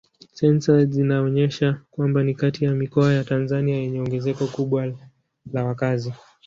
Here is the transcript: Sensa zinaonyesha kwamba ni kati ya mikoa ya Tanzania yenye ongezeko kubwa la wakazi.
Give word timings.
Sensa 0.33 0.85
zinaonyesha 0.85 1.81
kwamba 1.91 2.23
ni 2.23 2.33
kati 2.35 2.65
ya 2.65 2.71
mikoa 2.71 3.13
ya 3.13 3.23
Tanzania 3.23 3.77
yenye 3.77 3.99
ongezeko 3.99 4.47
kubwa 4.47 4.87
la 5.53 5.63
wakazi. 5.65 6.13